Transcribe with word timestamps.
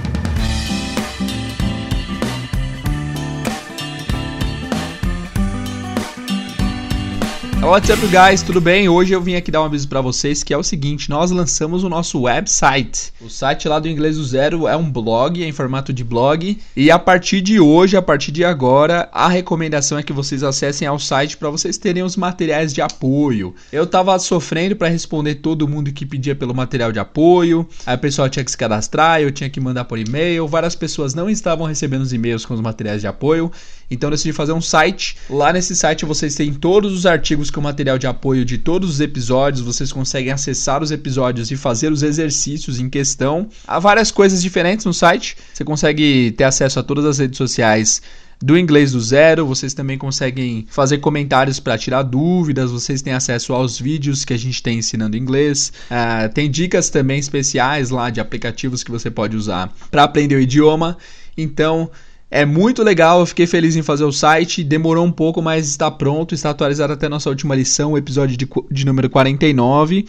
What's 7.61 7.89
up, 7.89 8.01
guys? 8.07 8.41
Tudo 8.41 8.61
bem? 8.61 8.87
Hoje 8.87 9.13
eu 9.13 9.21
vim 9.21 9.35
aqui 9.35 9.51
dar 9.51 9.61
um 9.61 9.65
aviso 9.65 9.87
para 9.87 9.99
vocês 9.99 10.43
que 10.43 10.53
é 10.53 10.57
o 10.57 10.63
seguinte: 10.63 11.09
nós 11.09 11.29
lançamos 11.29 11.83
o 11.83 11.89
nosso 11.89 12.21
website. 12.21 13.11
O 13.19 13.29
site 13.29 13.67
lá 13.67 13.79
do 13.79 13.89
Inglês 13.89 14.15
do 14.15 14.23
Zero 14.23 14.65
é 14.65 14.77
um 14.77 14.89
blog, 14.89 15.43
é 15.43 15.47
em 15.47 15.51
formato 15.51 15.91
de 15.91 16.03
blog. 16.03 16.57
E 16.75 16.89
a 16.89 16.97
partir 16.97 17.41
de 17.41 17.59
hoje, 17.59 17.97
a 17.97 18.01
partir 18.01 18.31
de 18.31 18.45
agora, 18.45 19.09
a 19.11 19.27
recomendação 19.27 19.97
é 19.99 20.03
que 20.03 20.13
vocês 20.13 20.41
acessem 20.41 20.87
ao 20.87 20.97
site 20.97 21.35
para 21.35 21.49
vocês 21.49 21.77
terem 21.77 22.01
os 22.01 22.15
materiais 22.15 22.73
de 22.73 22.81
apoio. 22.81 23.53
Eu 23.73 23.85
tava 23.85 24.17
sofrendo 24.19 24.75
para 24.77 24.87
responder 24.87 25.35
todo 25.35 25.67
mundo 25.67 25.91
que 25.91 26.05
pedia 26.05 26.35
pelo 26.35 26.55
material 26.55 26.93
de 26.93 26.99
apoio. 26.99 27.67
Aí 27.85 27.95
o 27.95 27.99
pessoal 27.99 28.29
tinha 28.29 28.43
que 28.43 28.51
se 28.51 28.57
cadastrar, 28.57 29.21
eu 29.21 29.31
tinha 29.31 29.49
que 29.49 29.59
mandar 29.59 29.83
por 29.83 29.99
e-mail. 29.99 30.47
Várias 30.47 30.75
pessoas 30.75 31.13
não 31.13 31.29
estavam 31.29 31.67
recebendo 31.67 32.01
os 32.01 32.13
e-mails 32.13 32.45
com 32.45 32.53
os 32.53 32.61
materiais 32.61 33.01
de 33.01 33.07
apoio. 33.07 33.51
Então 33.91 34.07
eu 34.07 34.11
decidi 34.11 34.31
fazer 34.31 34.53
um 34.53 34.61
site. 34.61 35.17
Lá 35.29 35.51
nesse 35.51 35.75
site 35.75 36.05
vocês 36.05 36.35
têm 36.35 36.53
todos 36.53 36.93
os 36.93 37.05
artigos 37.05 37.48
com 37.49 37.61
material 37.61 37.97
de 37.97 38.07
apoio 38.07 38.45
de 38.45 38.57
todos 38.57 38.89
os 38.89 38.99
episódios. 38.99 39.61
Vocês 39.61 39.91
conseguem 39.91 40.31
acessar 40.31 40.81
os 40.81 40.91
episódios 40.91 41.51
e 41.51 41.57
fazer 41.57 41.91
os 41.91 42.03
exercícios 42.03 42.79
em 42.79 42.89
questão. 42.89 43.47
Há 43.67 43.79
várias 43.79 44.11
coisas 44.11 44.41
diferentes 44.41 44.85
no 44.85 44.93
site. 44.93 45.37
Você 45.53 45.63
consegue 45.63 46.31
ter 46.31 46.43
acesso 46.43 46.79
a 46.79 46.83
todas 46.83 47.05
as 47.05 47.19
redes 47.19 47.37
sociais 47.37 48.01
do 48.41 48.57
inglês 48.57 48.91
do 48.93 49.01
zero. 49.01 49.45
Vocês 49.45 49.73
também 49.73 49.97
conseguem 49.97 50.65
fazer 50.69 50.99
comentários 50.99 51.59
para 51.59 51.77
tirar 51.77 52.03
dúvidas. 52.03 52.71
Vocês 52.71 53.01
têm 53.01 53.13
acesso 53.13 53.53
aos 53.53 53.79
vídeos 53.79 54.23
que 54.23 54.33
a 54.33 54.37
gente 54.37 54.63
tem 54.63 54.79
ensinando 54.79 55.17
inglês. 55.17 55.71
Uh, 55.89 56.33
tem 56.33 56.49
dicas 56.49 56.89
também 56.89 57.19
especiais 57.19 57.89
lá 57.89 58.09
de 58.09 58.19
aplicativos 58.19 58.83
que 58.83 58.91
você 58.91 59.11
pode 59.11 59.35
usar 59.35 59.73
para 59.91 60.03
aprender 60.03 60.35
o 60.35 60.41
idioma. 60.41 60.97
Então 61.37 61.89
é 62.31 62.45
muito 62.45 62.83
legal, 62.83 63.21
eu 63.21 63.25
fiquei 63.25 63.47
feliz 63.47 63.75
em 63.75 63.81
fazer 63.81 64.03
o 64.03 64.11
site, 64.11 64.63
demorou 64.63 65.03
um 65.03 65.11
pouco, 65.11 65.41
mas 65.41 65.67
está 65.67 65.89
pronto, 65.89 66.35
está 66.35 66.51
atualizado 66.51 66.93
até 66.93 67.09
nossa 67.09 67.29
última 67.29 67.55
lição, 67.55 67.93
o 67.93 67.97
episódio 67.97 68.37
de, 68.37 68.47
de 68.69 68.85
número 68.85 69.09
49. 69.09 70.05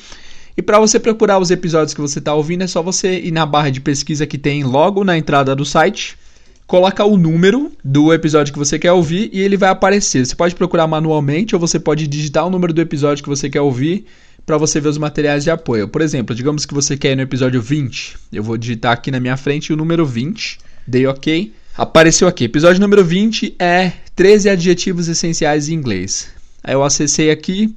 E 0.54 0.60
para 0.60 0.78
você 0.78 1.00
procurar 1.00 1.38
os 1.38 1.50
episódios 1.50 1.94
que 1.94 2.00
você 2.00 2.18
está 2.18 2.34
ouvindo, 2.34 2.62
é 2.62 2.66
só 2.66 2.82
você 2.82 3.18
ir 3.18 3.30
na 3.30 3.46
barra 3.46 3.70
de 3.70 3.80
pesquisa 3.80 4.26
que 4.26 4.36
tem 4.36 4.62
logo 4.62 5.02
na 5.02 5.16
entrada 5.16 5.56
do 5.56 5.64
site, 5.64 6.14
coloca 6.66 7.02
o 7.02 7.16
número 7.16 7.72
do 7.82 8.12
episódio 8.12 8.52
que 8.52 8.58
você 8.58 8.78
quer 8.78 8.92
ouvir 8.92 9.30
e 9.32 9.40
ele 9.40 9.56
vai 9.56 9.70
aparecer. 9.70 10.26
Você 10.26 10.36
pode 10.36 10.54
procurar 10.54 10.86
manualmente 10.86 11.54
ou 11.54 11.60
você 11.60 11.80
pode 11.80 12.06
digitar 12.06 12.46
o 12.46 12.50
número 12.50 12.74
do 12.74 12.82
episódio 12.82 13.22
que 13.22 13.30
você 13.30 13.48
quer 13.48 13.62
ouvir 13.62 14.04
para 14.44 14.58
você 14.58 14.78
ver 14.78 14.90
os 14.90 14.98
materiais 14.98 15.42
de 15.42 15.50
apoio. 15.50 15.88
Por 15.88 16.02
exemplo, 16.02 16.34
digamos 16.34 16.66
que 16.66 16.74
você 16.74 16.98
quer 16.98 17.12
ir 17.12 17.16
no 17.16 17.22
episódio 17.22 17.62
20. 17.62 18.16
Eu 18.30 18.42
vou 18.42 18.58
digitar 18.58 18.92
aqui 18.92 19.10
na 19.10 19.18
minha 19.18 19.38
frente 19.38 19.72
o 19.72 19.76
número 19.76 20.04
20, 20.04 20.58
dei 20.86 21.06
OK 21.06 21.54
Apareceu 21.76 22.26
aqui, 22.26 22.44
episódio 22.44 22.80
número 22.80 23.04
20 23.04 23.54
é 23.58 23.92
13 24.16 24.50
adjetivos 24.50 25.08
essenciais 25.08 25.68
em 25.68 25.74
inglês. 25.74 26.28
Aí 26.62 26.74
eu 26.74 26.82
acessei 26.82 27.30
aqui, 27.30 27.74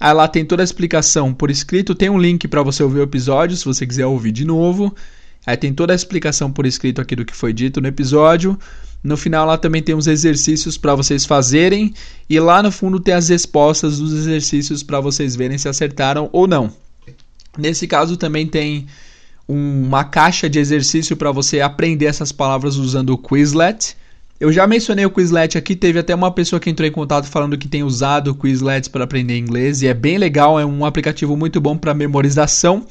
aí 0.00 0.12
lá 0.12 0.26
tem 0.26 0.44
toda 0.44 0.62
a 0.62 0.64
explicação 0.64 1.32
por 1.32 1.50
escrito, 1.50 1.94
tem 1.94 2.10
um 2.10 2.18
link 2.18 2.48
para 2.48 2.62
você 2.62 2.82
ouvir 2.82 2.98
o 2.98 3.04
episódio, 3.04 3.56
se 3.56 3.64
você 3.64 3.86
quiser 3.86 4.06
ouvir 4.06 4.32
de 4.32 4.44
novo. 4.44 4.94
Aí 5.46 5.56
tem 5.56 5.72
toda 5.72 5.92
a 5.92 5.96
explicação 5.96 6.50
por 6.50 6.66
escrito 6.66 7.00
aqui 7.00 7.14
do 7.14 7.24
que 7.24 7.34
foi 7.34 7.52
dito 7.52 7.80
no 7.80 7.86
episódio. 7.86 8.58
No 9.02 9.16
final 9.16 9.46
lá 9.46 9.56
também 9.56 9.82
tem 9.82 9.94
uns 9.94 10.06
exercícios 10.06 10.76
para 10.76 10.94
vocês 10.94 11.24
fazerem 11.24 11.94
e 12.28 12.40
lá 12.40 12.62
no 12.62 12.72
fundo 12.72 12.98
tem 12.98 13.14
as 13.14 13.28
respostas 13.28 13.98
dos 13.98 14.12
exercícios 14.12 14.82
para 14.82 14.98
vocês 15.00 15.36
verem 15.36 15.56
se 15.56 15.68
acertaram 15.68 16.28
ou 16.32 16.48
não. 16.48 16.72
Nesse 17.56 17.86
caso 17.86 18.16
também 18.16 18.46
tem 18.46 18.86
uma 19.46 20.04
caixa 20.04 20.48
de 20.48 20.58
exercício 20.58 21.14
para 21.16 21.30
você 21.30 21.60
aprender 21.60 22.06
essas 22.06 22.32
palavras 22.32 22.76
usando 22.76 23.10
o 23.10 23.18
Quizlet. 23.18 23.94
Eu 24.40 24.50
já 24.52 24.66
mencionei 24.66 25.06
o 25.06 25.10
Quizlet 25.10 25.56
aqui, 25.56 25.76
teve 25.76 25.96
até 25.98 26.14
uma 26.14 26.30
pessoa 26.30 26.58
que 26.58 26.70
entrou 26.70 26.88
em 26.88 26.92
contato 26.92 27.26
falando 27.26 27.58
que 27.58 27.68
tem 27.68 27.82
usado 27.82 28.32
o 28.32 28.34
Quizlet 28.34 28.88
para 28.90 29.04
aprender 29.04 29.38
inglês 29.38 29.82
e 29.82 29.86
é 29.86 29.94
bem 29.94 30.18
legal, 30.18 30.58
é 30.58 30.66
um 30.66 30.84
aplicativo 30.84 31.36
muito 31.36 31.60
bom 31.60 31.76
para 31.76 31.94
memorização. 31.94 32.84